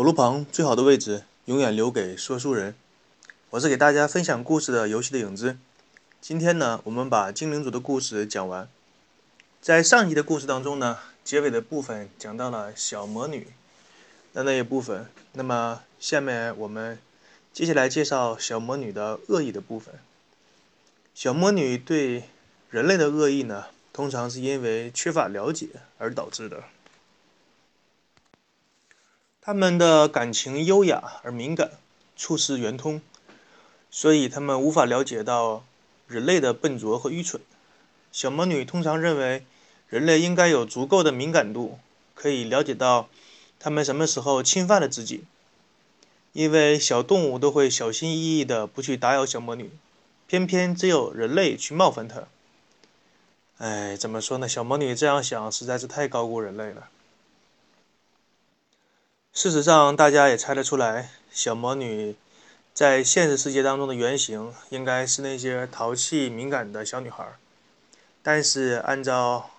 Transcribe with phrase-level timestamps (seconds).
[0.00, 2.74] 火炉旁最好的位置，永远留给说书人。
[3.50, 5.58] 我是给大家分享故事的游戏的影子。
[6.22, 8.66] 今天呢，我们把精灵族的故事讲完。
[9.60, 13.48] 在上集的故事当中呢，结尾的部分讲到了小魔女
[14.32, 15.06] 的那一部分。
[15.34, 16.98] 那么下面我们
[17.52, 19.96] 接下来介绍小魔女的恶意的部分。
[21.14, 22.24] 小魔女对
[22.70, 26.64] 人类的恶意呢，通常是因为缺乏了解而导致的。
[29.42, 31.70] 他们的感情优雅而敏感，
[32.14, 33.00] 处事圆通，
[33.90, 35.64] 所以他们无法了解到
[36.06, 37.40] 人类的笨拙和愚蠢。
[38.12, 39.46] 小魔女通常认为，
[39.88, 41.78] 人类应该有足够的敏感度，
[42.14, 43.08] 可以了解到
[43.58, 45.24] 他们什么时候侵犯了自己，
[46.34, 49.70] 因为小动物都会小心翼翼的不去打扰小魔女，
[50.26, 52.24] 偏偏只有人类去冒犯她。
[53.56, 54.46] 哎，怎么说呢？
[54.46, 56.88] 小魔女这样想实在是太高估人类了。
[59.42, 62.14] 事实上，大家也猜得出来，小魔女
[62.74, 67.26] 在现实世界当中的原型应该是那些淘气敏感的小女孩。
[68.22, 69.52] 但是，按照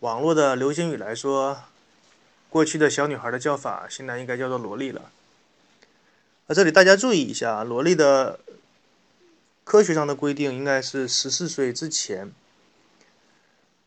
[0.00, 1.62] 网络的流行语来说，
[2.50, 5.10] 过去的小女孩的叫法现在应该叫做萝莉了。
[6.48, 8.38] 啊，这里大家注意一下，萝莉的
[9.64, 12.30] 科学上的规定应该是十四岁之前。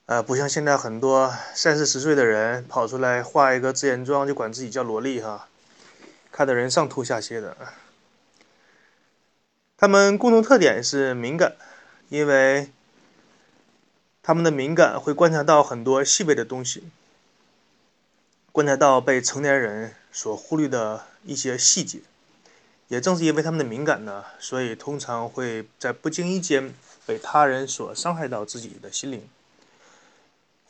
[0.05, 5.47] 呃，不像现在很多三四十岁的人跑出来化一个自然妆就管自己叫萝莉哈，
[6.29, 7.55] 看得人上吐下泻的。
[9.77, 11.55] 他们共同特点是敏感，
[12.09, 12.69] 因为
[14.21, 16.83] 他们的敏感会观察到很多细微的东西，
[18.51, 21.99] 观察到被成年人所忽略的一些细节。
[22.89, 26.73] 也正是因为他们的敏感呢，所以通常会在不经意间
[27.05, 29.27] 被他人所伤害到自己的心灵。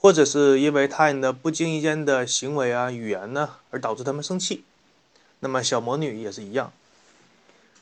[0.04, 4.66] 或者是因为他人的不经意间的行为啊、语言呢，而导致他们生气。
[5.40, 6.74] 那么小魔女也是一样。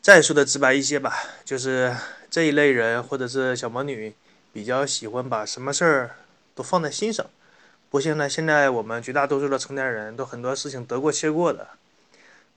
[0.04, 1.98] 再说的直白一些吧，就是
[2.30, 4.14] 这一类人或者是小魔女，
[4.54, 6.12] 比较喜欢把什么事儿
[6.54, 7.26] 都放在心上。
[7.90, 11.70] 不像呢，现在我们绝大多数的成年人都很多事情得过且过的。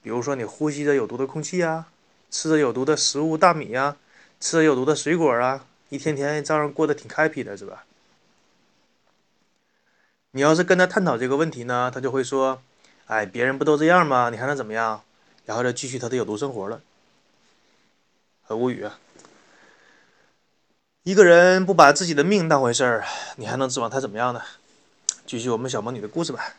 [0.03, 1.87] 比如说你呼吸着有毒的空气啊，
[2.31, 3.97] 吃着有毒的食物大米呀，
[4.39, 7.87] 吃着有毒的水果啊，一天天照样过得挺 happy 的，是吧？
[10.37, 12.61] 你要是跟他探讨这个问题呢，他就会说
[13.07, 14.31] ：“哎，别人不都这样吗？
[14.31, 15.03] 你还能怎么样？”
[15.47, 16.81] 然后就继续他的有毒生活了，
[18.43, 18.99] 很无语啊！
[21.05, 23.05] 一个人不把自己的命当回事儿，
[23.37, 24.43] 你还能指望他怎么样呢？
[25.25, 26.57] 继续我们小魔女的故事吧。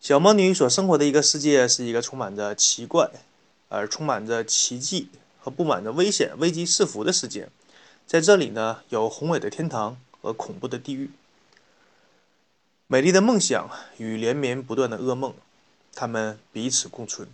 [0.00, 3.10] 小魔女所生活的一个世界是一个充满着奇怪，
[3.68, 7.50] 而充满着奇迹和布满着危险、危机四伏的世界。
[8.06, 11.10] 在这里呢，有宏伟的天堂和恐怖的地狱。
[12.86, 15.34] 美丽的梦想与连绵不断的噩梦，
[15.94, 17.26] 他们彼此共存。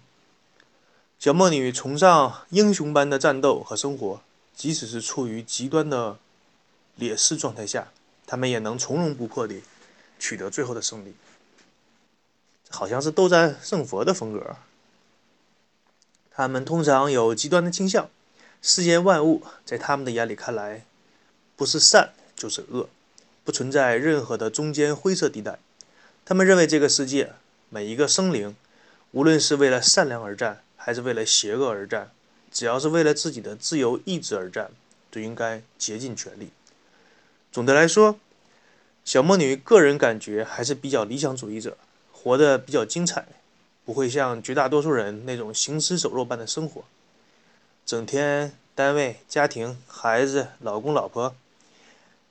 [1.19, 4.23] 小魔女崇尚英雄般的战斗和生活，
[4.55, 6.19] 即使是处于极端的
[6.95, 7.89] 劣势状态下，
[8.27, 9.63] 他们也能从容不迫地
[10.21, 11.15] 取得最后的胜利。
[12.71, 14.57] 好像是斗战胜佛的风格。
[16.31, 18.09] 他们通常有极端的倾向，
[18.63, 20.85] 世间万物在他们的眼里看来，
[21.57, 22.89] 不是善就是恶。
[23.51, 25.59] 不存在任何的中间灰色地带。
[26.25, 27.33] 他们认为这个世界
[27.69, 28.55] 每一个生灵，
[29.11, 32.13] 无论是为了善良而战，还是为了邪恶而战，
[32.53, 34.71] 只要是为了自己的自由意志而战，
[35.11, 36.51] 都应该竭尽全力。
[37.51, 38.21] 总的来说，
[39.05, 41.77] 小魔女个人感觉还是比较理想主义者，
[42.13, 43.27] 活得比较精彩，
[43.85, 46.85] 不会像绝大多数人那种行尸走肉般的生活，
[47.85, 51.35] 整天单位、家庭、孩子、老公、老婆。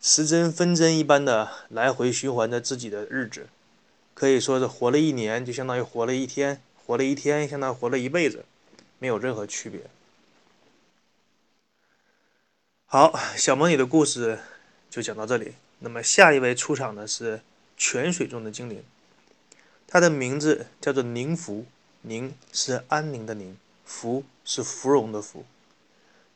[0.01, 3.49] 时针分针一般的来回循环着自己的日子，
[4.13, 8.45] 可以说是活了一年就相当于活了一天，活了一天相当于活了一辈子，
[8.97, 9.81] 没有任何区别。
[12.85, 14.39] 好，小魔女的故事
[14.89, 15.53] 就讲到这里。
[15.79, 17.41] 那么下一位出场的是
[17.77, 18.83] 泉水中的精灵，
[19.85, 21.65] 它的名字叫做宁芙，
[22.01, 25.45] 宁是安宁的宁，芙是芙蓉的芙，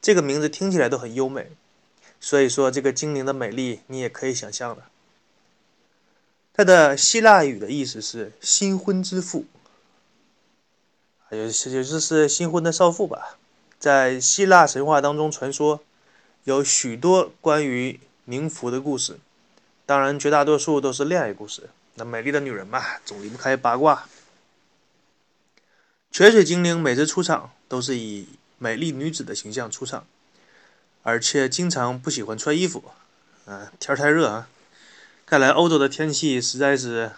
[0.02, 1.52] 这个名字听起来都很优美。
[2.24, 4.84] 所以说，这个精灵的美丽，你也可以想象的。
[6.54, 9.44] 它的希腊语的意思是“新婚之妇”，
[11.32, 13.38] 也是也就是新婚的少妇吧。
[13.78, 15.82] 在希腊神话当中，传说
[16.46, 19.20] 有许多关于宁芙的故事，
[19.86, 21.70] 当然绝大多数都是恋爱故事。
[21.96, 24.08] 那美丽的女人嘛，总离不开八卦。
[26.10, 30.06] 泉水精灵每次出场都是以美丽女子的形象出场。
[31.04, 32.84] 而且经常不喜欢穿衣服，
[33.46, 34.50] 啊，天太热啊！
[35.26, 37.12] 看来欧洲的天气实在是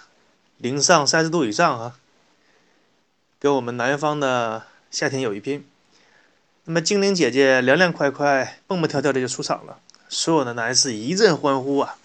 [0.58, 1.98] 零上三十度以上啊。
[3.40, 5.68] 跟我们南方的夏天有一拼。
[6.64, 9.80] 那么精灵姐姐凉凉快快、蹦蹦跳跳的就出场了，
[10.10, 11.98] 所有的男士一阵欢呼啊，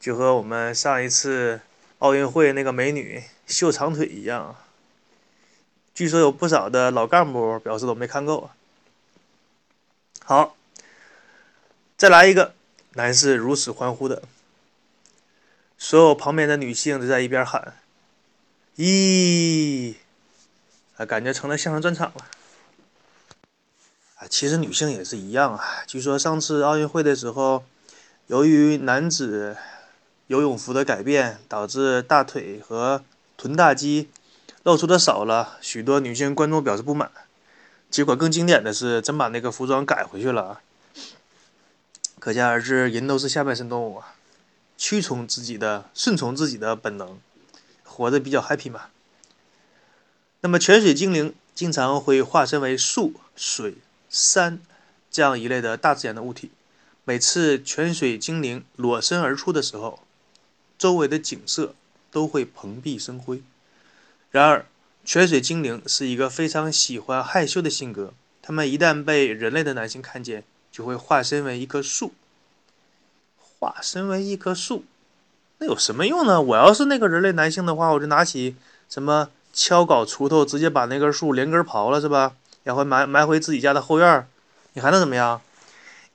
[0.00, 1.60] 就和我们上一次
[1.98, 4.56] 奥运会那个美女秀长腿一样。
[5.94, 8.56] 据说有不少的老干部表示都没看够啊。
[10.24, 10.56] 好，
[12.02, 12.52] 再来一个
[12.94, 14.24] 男士如此欢呼的，
[15.78, 17.74] 所有旁边的女性都在一边喊
[18.74, 19.94] ：“咦！”
[20.98, 22.26] 啊，感觉成了相声专场了。
[24.16, 25.84] 啊其实女性也是一样啊。
[25.86, 27.62] 据说上次奥运会的时候，
[28.26, 29.56] 由于男子
[30.26, 33.04] 游泳服的改变，导致大腿和
[33.36, 34.10] 臀大肌
[34.64, 37.12] 露出的少了，许多女性观众表示不满。
[37.88, 40.62] 结果更经典的是，真把那个服装改回去了。
[42.22, 44.14] 可想而知，人都是下半身动物啊，
[44.78, 47.18] 屈从自己的、顺从自己的本能，
[47.82, 48.90] 活得比较 happy 嘛。
[50.42, 53.74] 那么泉水精灵经常会化身为树、水。
[54.08, 54.60] 山，
[55.10, 56.52] 这样一类的大自然的物体，
[57.02, 59.98] 每次泉水精灵裸身而出的时候，
[60.78, 61.74] 周围的景色
[62.12, 63.42] 都会蓬荜生辉。
[64.30, 64.66] 然而，
[65.04, 72.12] 泉水精灵是一个非常喜欢害羞的性格，他们一旦被人类的男性看见，就会化身为一棵树。
[73.60, 74.84] 化身为一棵树，
[75.58, 76.42] 那有什么用呢？
[76.42, 78.56] 我要是那个人类男性的话，我就拿起
[78.88, 82.34] 什么锹镐锄头，直接把那根树连根刨了，是吧？
[82.64, 84.26] 然后埋埋回自己家的后院
[84.72, 85.40] 你还能怎么样？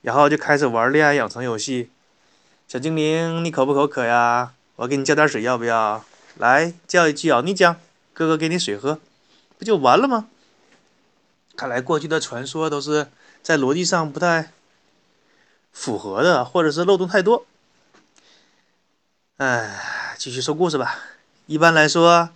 [0.02, 1.90] 然后就开始玩恋爱养成游戏。
[2.66, 4.52] 小精灵，你口不口渴呀？
[4.76, 6.04] 我给你浇点水，要不要？
[6.36, 7.76] 来叫一句啊，你讲，
[8.12, 9.00] 哥哥给你水喝，
[9.56, 10.28] 不就完了吗？
[11.56, 13.08] 看来过去的传说都是
[13.48, 14.52] 在逻辑上不太
[15.72, 17.46] 符合的，或者是漏洞太多。
[19.38, 20.98] 哎，继续说故事吧。
[21.46, 22.28] 一般来说，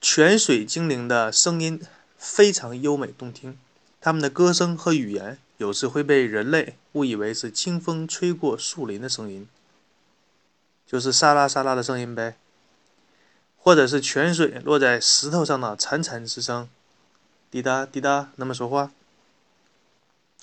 [0.00, 1.82] 泉水精灵的声音。
[2.16, 3.58] 非常优美动听，
[4.00, 9.46] 他们的歌声和语言有时会被人类误以为是清风吹过树林的声音，
[10.86, 12.36] 就是沙拉沙拉的声音呗，
[13.58, 16.66] 或者是泉水落在石头上的潺潺之声，
[17.50, 18.90] 滴答滴答那么说话，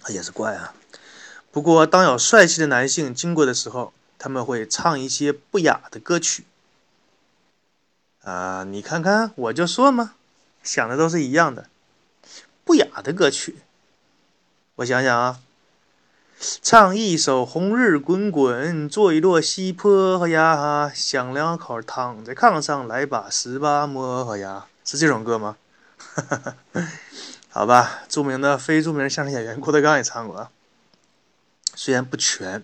[0.07, 0.73] 也是怪啊。
[1.51, 6.45] 不过，当有帅气的男性经过的时候，他们会唱一些不雅的歌曲。
[8.23, 10.13] 啊，你看看，我就说嘛，
[10.63, 11.67] 想的都是一样的。
[12.63, 13.57] 不雅的歌曲，
[14.75, 15.39] 我想想啊，
[16.61, 25.57] 唱一首《红日滚滚》，坐一摞西坡呀，想两口躺在炕上，来把十八摸呀，是这种歌吗？
[25.97, 26.87] 哈哈哈
[27.53, 30.49] 好吧，著名的非著名相声演员郭德纲也唱过，
[31.75, 32.63] 虽然不全，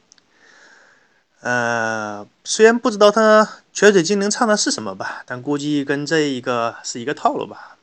[1.41, 7.75] 呃，虽然不知道他泉水精灵唱的是什么吧，但估计跟这一个是一个套路吧，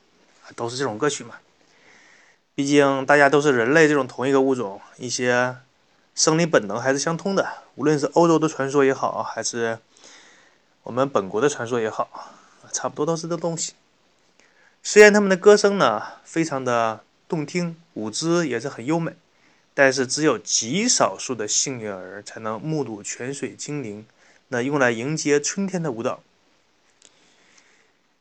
[0.56, 1.34] 都是这种歌曲嘛。
[2.54, 5.56] 毕竟大家都是人类这种同一个物种，一些
[6.14, 7.46] 生理本能还是相通的。
[7.74, 9.78] 无论是欧洲的传说也好，还是
[10.84, 12.32] 我们本国的传说也好，
[12.72, 13.74] 差不多都是这东西。
[14.86, 19.14] 虽然他们的歌声呢非常的动听，舞姿也是很优美，
[19.72, 24.04] 但是只有极少数的幸运儿才能目睹泉水精灵
[24.48, 26.20] 那用来迎接春天的舞蹈。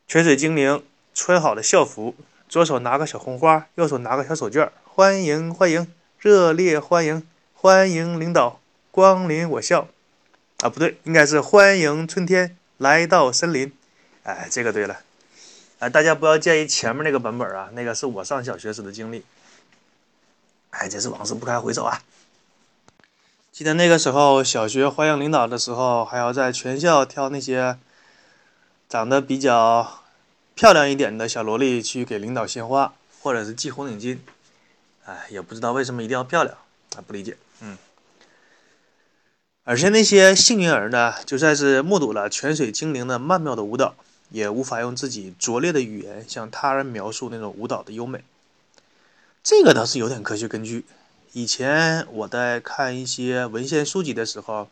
[0.08, 0.82] 泉水精灵
[1.12, 2.16] 穿好了校服。
[2.46, 9.88] 左手拿个小红花，右手拿个小手绢欢迎欢迎，热烈欢迎欢迎领导光临我校。
[10.58, 13.72] 啊，不对，应该是欢迎春天来到森林。
[14.22, 15.00] 哎，这个对了。
[15.78, 19.24] 哎，大家不要介意前面那个版本啊，那个是我上小学时的经历。
[20.70, 22.02] 哎，这是往事不堪回首啊。
[23.52, 27.78] 记得那个时候小学欢迎领导的时候，还要在全校挑那些
[28.88, 30.00] 长得比较。
[30.56, 34.18] 漂亮一点的小萝莉去给领导献花，或者是系红领巾，
[35.04, 36.56] 哎，也不知道为什么一定要漂亮，
[36.94, 37.76] 啊，不理解，嗯。
[39.64, 43.96] 而且那些幸运儿呢，就算是目睹了泉水精灵的曼妙的舞蹈，
[44.34, 48.22] 也无法用自己拙劣的语言向他人描述那种舞蹈的优美。
[49.42, 50.84] 这个倒是有点科学根据。
[51.32, 54.68] 以前我在看一些文献书籍的时候，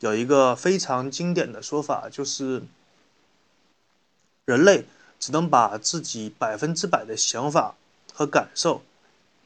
[0.00, 2.62] 有一个非常经典的说法，就是
[4.44, 4.84] 人类。
[5.18, 7.74] 只能把自己百分之百的想法
[8.12, 8.82] 和感受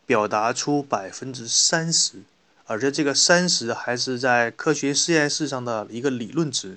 [0.04, 2.24] 表达出百分之三十，
[2.66, 6.76] 而且这个三十还是在科学实验室上的一个理论值。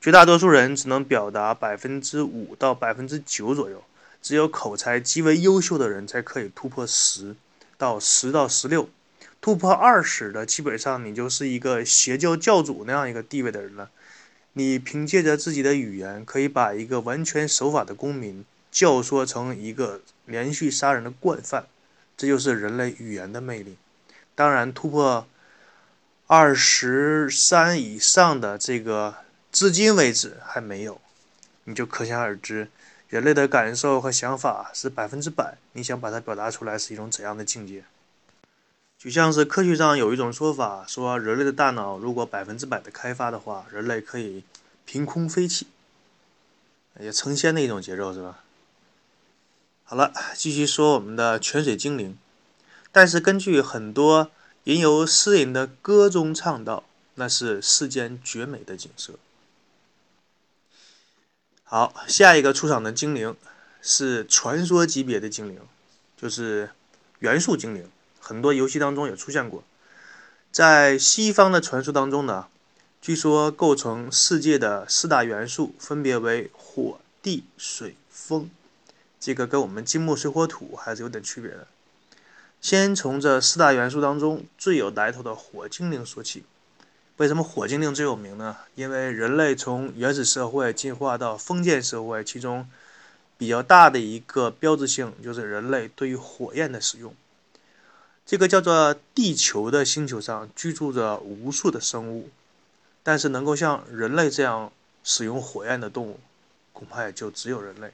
[0.00, 3.84] 绝大多数人只能表达百分之五到百分之九左右，
[4.22, 7.36] 只有口才极为优秀的人才可以突破十
[7.76, 8.88] 到十到十六，
[9.42, 13.90] 突破二十的基本上你就是一个邪教教主那样一个地位的人了。
[14.54, 21.66] 你凭借着自己的语言，可以把一个完全守法的公民教唆成一个连续杀人的惯犯，
[22.16, 23.76] 这就是人类语言的魅力。
[24.34, 25.26] 当然，突破
[26.26, 29.14] 二十三以上的这个，
[29.52, 31.00] 至今为止还没有，
[31.64, 32.68] 你就可想而知，
[33.08, 35.58] 人类的感受和想法是百分之百。
[35.72, 37.84] 你想把它表达出来，是一种怎样的境界？
[38.96, 44.44] 就像是科学上有一种说法，说人类的大脑如果百分之百的开发的话，人类可以
[44.84, 45.66] 凭空飞起，
[47.00, 48.44] 也成仙的一种节奏，是吧？
[49.82, 52.16] 好了，继续说我们的泉水精灵。
[52.92, 54.30] 但是根据很多
[54.64, 59.14] 吟游诗人的歌中唱道，那是世间绝美的景色。
[61.72, 63.36] 好，下一个出场的精灵
[63.80, 65.60] 是传说级别的精灵，
[66.16, 66.70] 就是
[67.20, 69.62] 元素精灵，很多游戏当中也出现过。
[70.50, 72.48] 在西方的传说当中呢，
[73.00, 78.50] 据说构成世界的四大元素分别为火、地、水、风。
[79.20, 81.68] 这个跟我们金木水火土还是有点区别的。
[82.60, 86.42] 先从这四大元素当中最有来头的火精灵说起。
[87.20, 88.56] 为什么火精灵最有名呢？
[88.76, 92.66] 因为人类从原始社会进化到封建社会，其中
[93.36, 97.14] 比较大的一个标志性就是人类对于火焰的使用。
[98.24, 102.30] 这个叫做地球的星球上居住着无数的生物，
[103.02, 104.72] 但是能够像人类这样
[105.04, 106.20] 使用火焰的动物，
[106.72, 107.92] 恐怕也就只有人类。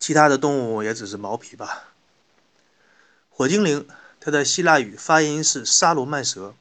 [0.00, 1.92] 其他的动物也只是毛皮吧。
[3.28, 3.86] 火精灵，
[4.18, 6.54] 它的希腊语发音是沙罗曼蛇。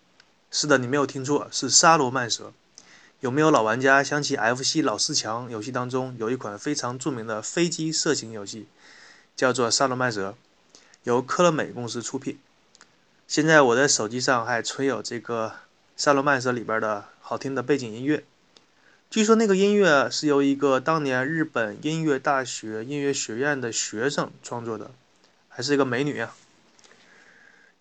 [0.54, 2.52] 是的，你没有听错，是沙罗曼蛇。
[3.22, 8.68] 有没有老玩家想起 FC 老四强游戏当中有一款非常著名的飞机射击游戏，
[9.34, 10.36] 叫做沙罗曼蛇，
[11.04, 12.38] 由科乐美公司出品。
[13.28, 15.54] 现在我的手机上还存有这个
[15.96, 18.26] 沙罗曼蛇里边的好听的背景音乐。
[19.10, 24.92] 据说那个音乐是由一个当年日本音乐大学音乐学院的学生创作的，
[25.48, 26.36] 还是一个美女啊。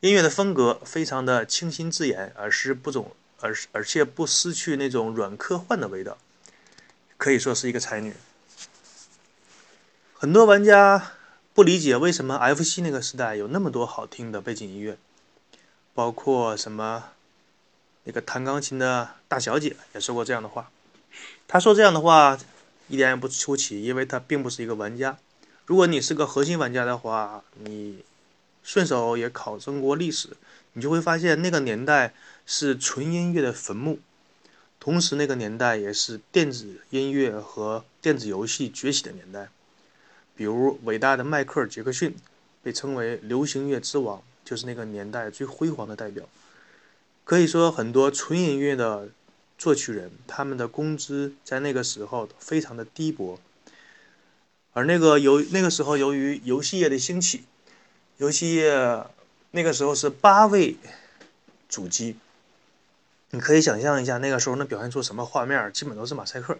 [0.00, 6.16] 音乐的风格非常的清新自然，而是不总，而是而且不失去那种软科幻的味道，
[7.18, 8.14] 可以说是一个才女。
[10.14, 11.12] 很多玩家
[11.52, 14.96] 不理解为什么 FC 那个时代有那么多好听的背景音乐，
[15.92, 17.10] 包括什么
[18.04, 20.70] 那个弹钢琴的大小姐也说过这样的话。
[21.46, 22.38] 他说这样的话
[22.88, 25.18] 一点也不出奇，因为他并不是一个玩家。
[25.66, 28.02] 如果你是个核心玩家的话，你
[28.62, 30.30] 顺手也考证过历史，
[30.72, 32.14] 你就会发现那个年代
[32.46, 33.98] 是纯音乐的坟墓，
[34.78, 39.48] 同时那个年代也是电子音乐和电子游戏崛起的年代。
[40.34, 42.14] 比如伟大的迈克尔·杰克逊
[42.62, 46.28] 被称为流行乐之王，就是那个年代最辉煌的代表。
[47.24, 49.08] 可以说，很多纯音乐的。
[49.60, 53.38] 作曲人他们的工资在那个时候非常的低薄，
[54.72, 57.42] 而那个由那个时候由于游戏业的兴起，
[58.20, 58.62] 游戏
[59.52, 60.76] 那个时候是八位
[61.70, 62.18] 主机，
[63.30, 66.58] 你可以想象一下那个时候能表现出什么画面，基本都是马赛克。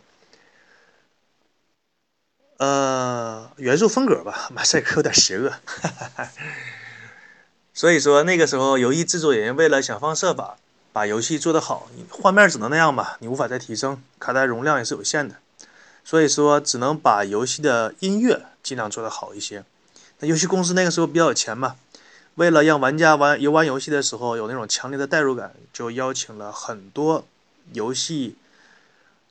[2.57, 6.31] 呃，元素风格吧， 马赛克有点邪恶，哈哈哈
[7.75, 10.57] 所以说那个时候游戏制作人为了想方设法。
[10.93, 15.37] 把游戏做得好，画面只能那样吧，你无法再提升，卡带容量也是有限的，
[16.03, 19.63] 所以说只能把游戏的音乐尽量做得好一些。
[20.21, 21.77] 游戏公司那个时候比较有钱嘛，
[22.35, 27.27] 为了让玩家玩游玩游戏的时候有那种强烈的代入感，就邀请了很多
[27.73, 28.37] 游戏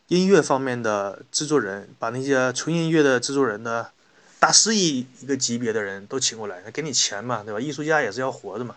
[0.07, 3.91] 音乐方面的制作人，把那些纯音乐的制作人的
[4.39, 7.59] 大师一一个级别的人都请过来，给你钱嘛，对吧？
[7.59, 8.75] 艺术家也是要活的嘛。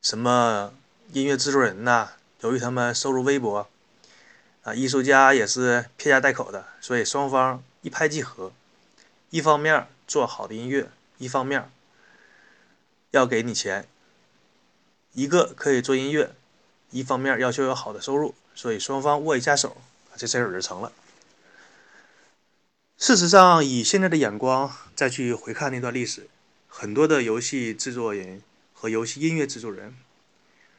[0.00, 0.72] 什么
[1.12, 2.10] 音乐制作人呐？
[2.40, 3.68] 由于他们收入微薄，
[4.62, 8.52] 啊，艺术家也是撇家带口的，所以双方一拍即合。
[9.30, 11.70] 一方面做好的音乐，一方面
[13.10, 13.86] 要给你钱。
[15.12, 16.34] 一个可以做音乐，
[16.90, 19.76] 一方面要求有好的收入，所以双方握一下手，
[20.16, 20.92] 这事儿就成了。
[22.96, 26.28] 事实上，以现在的眼光再去回看那段历史，
[26.66, 28.42] 很多的游戏制作人。
[28.80, 29.96] 和游戏音乐制作人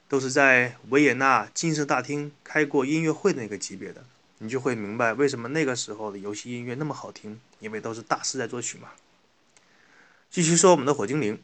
[0.07, 4.05] 都是在维也纳金色大厅开过音乐会的那个级别的，
[4.39, 8.89] 你就会明白为什么那个时候的游戏音乐那么好听，因为都是大师在作曲嘛。
[10.29, 11.41] 继续说我们的火精灵，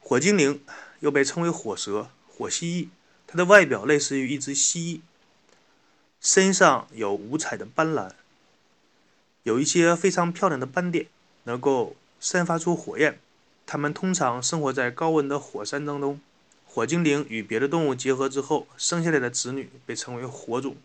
[0.00, 0.62] 火精灵
[1.00, 2.88] 又被称为火蛇、火蜥蜴，
[3.26, 5.00] 它的外表类似于一只蜥蜴，
[6.20, 8.10] 身上有五彩的斑斓，
[9.44, 11.06] 有一些非常漂亮的斑点，
[11.44, 13.20] 能够散发出火焰。
[13.66, 16.20] 它们通常生活在高温的火山当中。
[16.66, 20.76] 火精灵与别的动物结合之后生下来的子女被称为火种。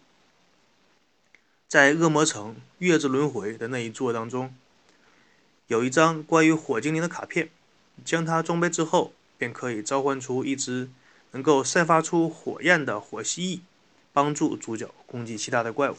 [1.70, 4.56] 在恶魔城月之轮回的那一座当中，
[5.68, 7.50] 有一张关于火精灵的卡片。
[8.04, 10.90] 将它装备之后，便可以召唤出一只
[11.32, 13.60] 能够散发出火焰的火蜥蜴，
[14.12, 15.98] 帮助主角攻击其他的怪物。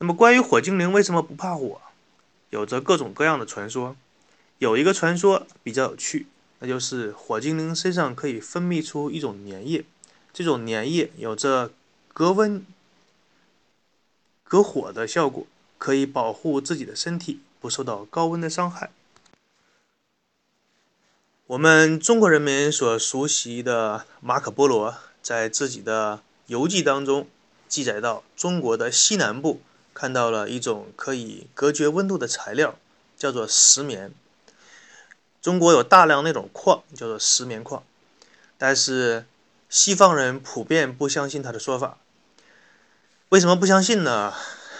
[0.00, 1.80] 那么，关于火精灵为什么不怕火，
[2.50, 3.96] 有着各种各样的传说。
[4.58, 6.26] 有一个传说比较有趣，
[6.58, 9.84] 那就是火精灵身上可以分泌出一种粘液，
[10.34, 11.72] 这种粘液有着
[12.12, 12.62] 隔温。
[14.54, 15.44] 隔火的效果
[15.78, 18.92] 可以保护自己的身体不受到高温的伤害。
[21.48, 27.26] 我们中国人民所熟悉的马可波罗在自己的游记当中
[27.66, 29.60] 记载到，中国的西南部
[29.92, 32.76] 看到了一种可以隔绝温度的材料，
[33.16, 34.12] 叫做石棉。
[35.42, 37.82] 中国有大量那种矿，叫做石棉矿，
[38.56, 39.26] 但是
[39.68, 41.98] 西方人普遍不相信他的说法。
[43.34, 44.32] 为什么不相信呢？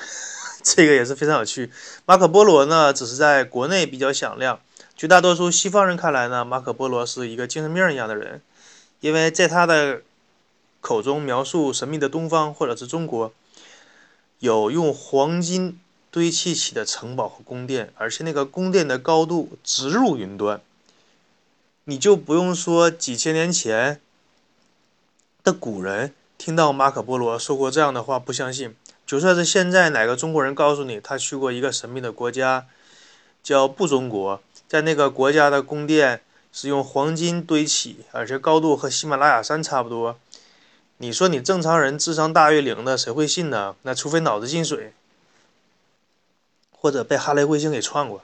[0.62, 1.72] 这个也是非常有趣。
[2.06, 4.60] 马可波罗呢，只是在国内比较响亮，
[4.96, 8.40] 绝大多数西方人看来呢，马可波罗是一个精神病一样的人，
[9.00, 10.02] 因为在他的
[10.80, 13.32] 口中描述神秘的东方或者是中国，
[14.38, 15.80] 有用黄金
[16.12, 20.60] 堆砌起的城堡和宫殿，而且那个宫殿的高度直入云端。
[21.86, 24.00] 你就不用说几千年前
[25.42, 26.14] 的古人。
[26.44, 28.76] 听到马可波罗说过这样的话，不相信。
[29.06, 32.66] 就算是现在哪个中国人告诉你他去过一个神秘的国家，
[33.42, 36.20] 叫不中国，在那个国家的宫殿
[36.52, 40.18] 是用黄金堆起，而且高度和喜马拉雅山差不多，
[40.98, 43.74] 你说你正常人智商大于零的，谁会信呢？
[43.80, 44.92] 那除非脑子进水，
[46.72, 48.20] 或者被哈雷彗星给撞过。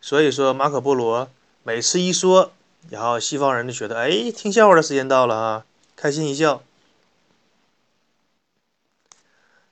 [0.00, 1.30] 所以说马可波罗
[1.62, 2.50] 每次一说，
[2.90, 6.64] 然后西方人就觉得，哎，听笑话的时间到了啊，开心一笑。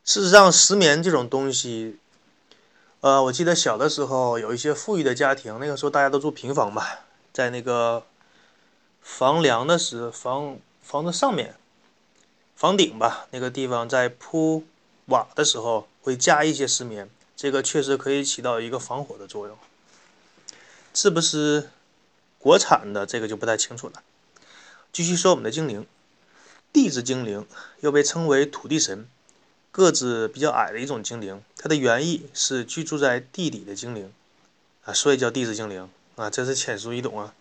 [0.04, 1.96] 事实上，石棉这种东西，
[3.00, 8.04] 呃，我记得小的时候有一些富裕的家庭，那个时候大家都住平房吧，在那个
[9.00, 11.54] 房梁的时房房子上面，
[12.54, 14.64] 房顶吧那个地方在铺
[15.06, 19.56] 瓦的时候会加一些石棉，这个确实可以起到一个防火的作用。
[20.92, 21.70] 是不是
[22.38, 24.02] 国产的这个就不太清楚了。
[24.92, 25.86] 继续说我们的精灵，
[26.74, 27.46] 地质精灵
[27.80, 29.08] 又被称为土地神。
[29.74, 34.12] 个子比较矮的一种精灵，它的原意是居住在地底的精灵，
[34.84, 37.34] 啊，所以叫地质精灵啊，真是浅熟易懂啊。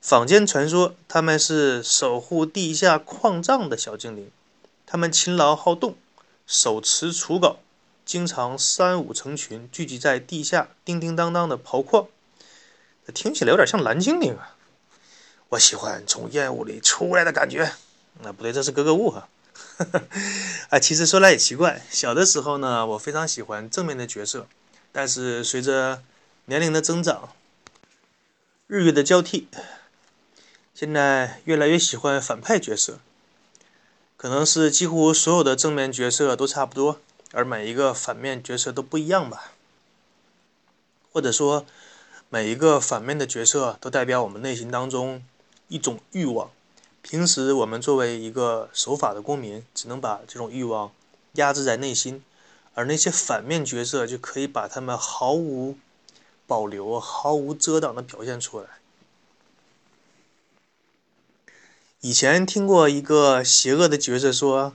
[0.00, 4.28] 坊间传说他们是守护地下矿藏的小精灵，
[4.86, 5.94] 他们勤劳好动，
[6.48, 7.58] 手持锄镐，
[8.04, 12.08] 经常三五成群聚集在地下，叮叮当当的刨矿。
[13.14, 14.56] 听起来有点像蓝精灵啊，
[15.50, 17.70] 我喜欢从烟雾里出来的感觉。
[18.20, 19.20] 那不对，这是格格巫哈。
[19.20, 19.28] 啊，
[20.70, 24.46] 啊其实说来也奇怪，小的时候呢，我非常喜欢正面的角色，
[24.92, 26.02] 但是随着
[26.46, 27.30] 年龄的增长，
[28.66, 29.48] 日月的交替，
[30.74, 32.98] 现在越来越喜欢反派角色。
[34.16, 36.98] 可能是几乎所有的正面角色都差不多，
[37.32, 39.52] 而每一个反面角色都不一样吧？
[41.12, 41.66] 或者说，
[42.30, 45.22] 每一个反面的角色都代表我们内心当中
[45.68, 46.50] 一种欲望。
[47.08, 50.90] 平时我们作为一个守法的公民，只能把这种欲望
[51.34, 52.24] 压制在内心，
[52.74, 55.78] 而那些反面角色就可以把他们毫无
[56.48, 58.66] 保留、毫无遮挡的表现出来。
[62.00, 64.74] 以前听过一个邪恶的角色说：“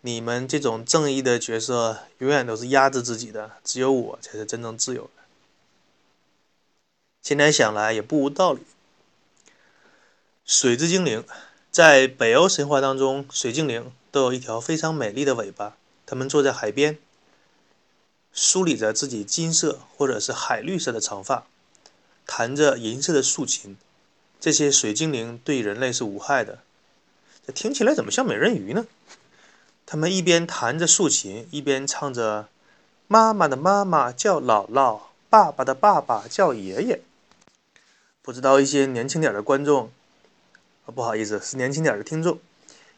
[0.00, 5.22] 你们这种正义的角色永远都是压制自己的，只有我才是真正自由的。”
[7.20, 8.62] 现在想来也不无道理。
[10.54, 11.24] 水之精灵，
[11.70, 15.78] 在北欧神话当中，水精灵都有一条非常美丽的尾巴。
[16.04, 16.98] 它们坐在海边，
[18.34, 21.46] 梳理着自己金色或者是海绿色的长发，
[22.26, 23.78] 弹着银色的竖琴。
[24.38, 26.58] 这些水精灵对人类是无害的。
[27.46, 28.86] 这听起来怎么像美人鱼呢？
[29.86, 32.50] 他们一边弹着竖琴，一边唱着
[33.08, 37.00] ：“妈妈的妈妈叫姥姥，爸爸的爸爸叫爷爷。”
[38.20, 39.90] 不知道一些年轻点的观众。
[40.84, 42.38] 啊，不好意思，是年轻点的听众，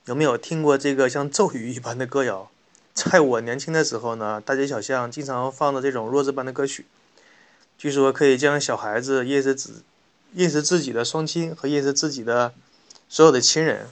[0.06, 2.50] 有没有听过这个像咒语一般的歌谣？
[2.94, 6.86] 在我年轻的时候呢，大街小巷经常放的这种弱智般的歌曲，
[7.76, 9.82] 据说可以将小孩子认识自
[10.32, 12.54] 认识自己的双亲和认识自己的
[13.08, 13.88] 所有的亲人。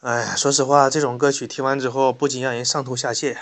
[0.00, 3.36] 哎，说实话，这种歌曲听完之后，不仅让人上吐下泻，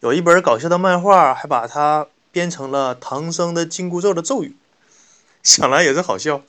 [0.00, 4.56] 有一本搞笑的漫画还把它编成了唐僧的紧箍咒的咒语。
[5.42, 6.42] 想来也是好笑。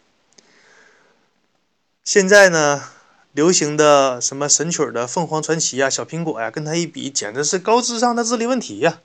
[2.04, 2.84] 现在呢，
[3.32, 9.00] 流行的什么神曲的凤凰传奇呀、小苹果呀，跟他一比，简直是高智商的智力问题呀。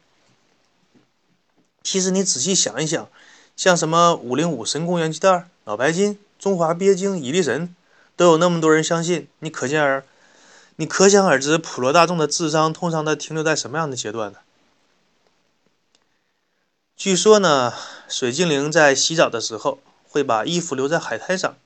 [1.82, 3.08] 其实你仔细想一想，
[3.56, 7.74] 像什么五零五神功元气弹、脑白金、中华鳖精、蚁力神，
[8.16, 10.04] 都有那么多人相信，你可见而，
[10.76, 14.38] 你可想而知，普罗大众的智商通常的停留在什么样的阶段呢？
[16.96, 17.72] 据说呢，
[18.08, 21.56] 水精灵在洗澡的时候会把衣服留在海滩上，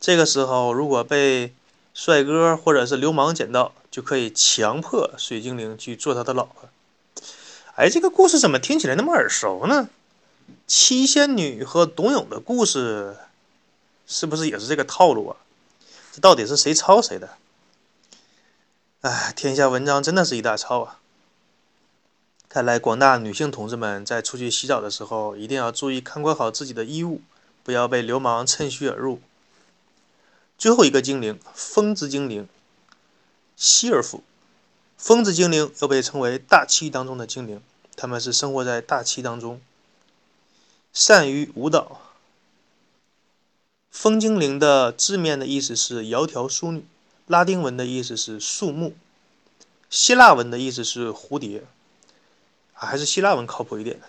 [0.00, 1.52] 这个时候如果被
[1.92, 6.70] 帅哥或者是流氓捡到，就可以强迫水精灵去做他的老婆。
[7.74, 9.90] 哎，这个故事怎么听起来那么耳熟呢？
[10.66, 13.16] 七仙女和董永的故事
[14.06, 15.36] 是不是也是这个套路啊？
[16.12, 17.36] 这到底是谁抄谁的？
[19.02, 21.00] 哎，天下文章真的是一大抄啊！
[22.52, 27.22] 看来广大女性同志们在出去洗澡的时候，一定要注意看管好自己的衣物，
[27.62, 29.22] 不要被流氓趁虚而入。
[30.58, 32.46] 最后一个精灵，风之精灵，
[33.56, 34.22] 希尔夫。
[34.98, 37.62] 风之精灵又被称为大气当中的精灵，
[37.96, 39.58] 他们是生活在大气当中，
[40.92, 42.02] 善于舞蹈。
[43.90, 46.84] 风精灵的字面的意思是窈窕淑女，
[47.26, 48.92] 拉丁文的意思是树木，
[49.88, 51.64] 希腊文的意思是蝴蝶。
[52.86, 54.00] 还是希腊文靠谱一点。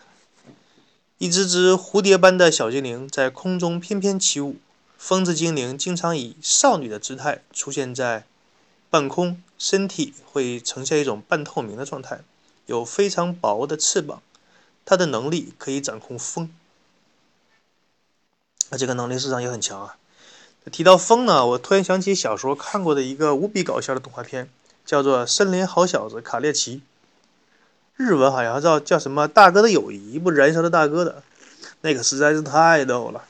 [1.18, 4.58] 一只只蝴蝶般的小精灵在空中翩翩起舞。
[4.98, 8.26] 风之精灵经常以少女的姿态出现在
[8.90, 12.22] 半空，身体会呈现一种半透明的状态，
[12.68, 14.22] 有非常薄的翅膀。
[14.86, 16.50] 它的能力可以掌控风。
[18.70, 19.98] 那这个能力实际上也很强啊。
[20.72, 24.50] 提到风呢，我突然想起小时候看过的一个无比搞笑的动画片，
[24.86, 26.78] 叫做《森林好小子卡列奇》。
[28.04, 31.24] 日文好像叫叫什么“大哥的友谊”，不燃烧的大哥的，
[31.82, 33.24] 那个实在是太逗了。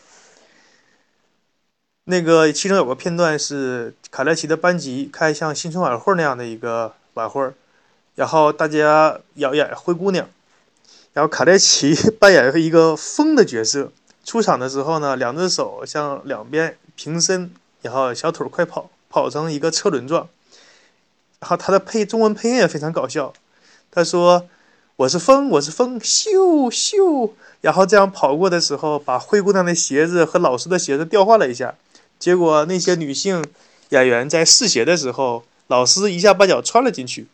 [2.06, 7.54] 那个其中有个片段是卡列奇的班级开像新春晚会那样的一个晚会，
[8.16, 10.28] 然后大家要演灰姑娘，
[11.14, 13.92] 然后卡列奇 扮演一个风的角色，
[14.26, 17.52] 出场的时候呢，两只手向两边平伸，
[17.84, 20.28] 然后小腿快跑，跑成一个车轮状，
[21.40, 23.32] 然后他的配中文配音也非常搞笑，
[23.92, 24.50] 他说。
[24.96, 31.74] 我是风，我是风，咻咻，然后这样跑过的时候，把灰姑娘的鞋子和老师的鞋子调换了一下，
[32.20, 33.44] 结果那些女性
[33.90, 37.26] 演员在试鞋的时候，老师一下把脚穿了进去，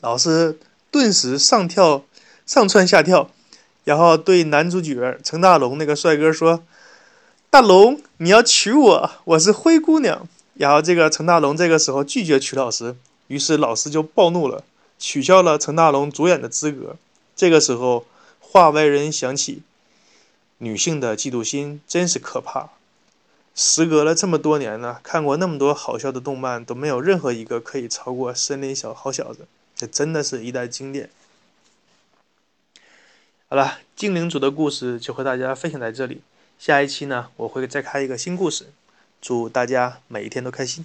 [0.00, 0.58] 老师
[0.90, 2.02] 顿时上跳，
[2.44, 3.30] 上蹿下跳，
[3.84, 6.64] 然后对男主角陈大龙那个帅哥说
[7.48, 12.96] ：“大龙，你要娶我，我是灰姑娘。”然后这个陈大龙这个时候拒绝娶老师，
[13.28, 14.64] 于是老师就暴怒了。
[15.00, 16.96] 取消了陈大龙主演的资格。
[17.34, 18.06] 这个时候，
[18.38, 19.62] 话外人想起，
[20.58, 22.68] 女性的嫉妒心真是可怕。
[23.54, 29.42] 时隔了这么多年呢，看过那么多好笑的动漫，都没有任何一个可以超过《森林小好小子》。
[29.74, 31.08] 这真的是一代经典。
[33.48, 36.20] 好了，精灵族的故事就和大家分享在这里。
[36.58, 38.66] 下一期呢，我会再开一个新故事。
[39.22, 40.84] 祝大家每一天都开心。